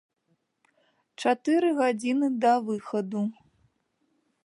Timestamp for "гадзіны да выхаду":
1.81-3.21